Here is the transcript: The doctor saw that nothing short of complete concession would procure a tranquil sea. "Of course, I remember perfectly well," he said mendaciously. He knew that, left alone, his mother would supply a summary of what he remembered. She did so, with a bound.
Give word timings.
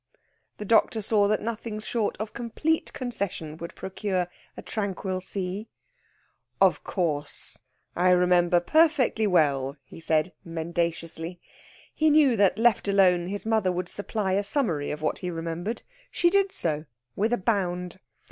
The 0.57 0.65
doctor 0.65 0.99
saw 0.99 1.27
that 1.27 1.43
nothing 1.43 1.79
short 1.79 2.17
of 2.19 2.33
complete 2.33 2.91
concession 2.91 3.55
would 3.57 3.75
procure 3.75 4.29
a 4.57 4.63
tranquil 4.63 5.21
sea. 5.21 5.67
"Of 6.59 6.83
course, 6.83 7.61
I 7.95 8.09
remember 8.09 8.59
perfectly 8.61 9.27
well," 9.27 9.77
he 9.83 9.99
said 9.99 10.33
mendaciously. 10.43 11.39
He 11.93 12.09
knew 12.09 12.35
that, 12.35 12.57
left 12.57 12.87
alone, 12.87 13.27
his 13.27 13.45
mother 13.45 13.71
would 13.71 13.89
supply 13.89 14.31
a 14.33 14.43
summary 14.43 14.89
of 14.89 15.03
what 15.03 15.19
he 15.19 15.29
remembered. 15.29 15.83
She 16.09 16.31
did 16.31 16.51
so, 16.51 16.85
with 17.15 17.31
a 17.31 17.37
bound. 17.37 17.99